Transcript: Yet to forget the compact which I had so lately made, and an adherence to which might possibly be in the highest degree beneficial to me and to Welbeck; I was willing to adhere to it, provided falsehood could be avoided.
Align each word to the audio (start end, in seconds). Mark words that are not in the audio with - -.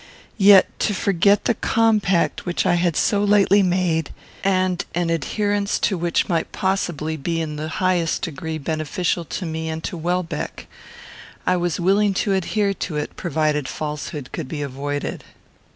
Yet 0.39 0.79
to 0.79 0.95
forget 0.95 1.45
the 1.45 1.53
compact 1.53 2.43
which 2.43 2.65
I 2.65 2.73
had 2.73 2.95
so 2.95 3.23
lately 3.23 3.61
made, 3.61 4.09
and 4.43 4.83
an 4.95 5.11
adherence 5.11 5.77
to 5.77 5.95
which 5.95 6.27
might 6.27 6.51
possibly 6.51 7.17
be 7.17 7.39
in 7.39 7.55
the 7.55 7.67
highest 7.67 8.23
degree 8.23 8.57
beneficial 8.57 9.23
to 9.25 9.45
me 9.45 9.69
and 9.69 9.83
to 9.83 9.95
Welbeck; 9.95 10.65
I 11.45 11.55
was 11.55 11.79
willing 11.79 12.15
to 12.15 12.33
adhere 12.33 12.73
to 12.73 12.95
it, 12.97 13.15
provided 13.15 13.67
falsehood 13.67 14.31
could 14.31 14.47
be 14.47 14.63
avoided. 14.63 15.23